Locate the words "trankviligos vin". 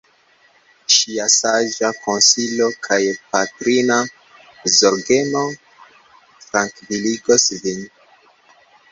6.47-7.85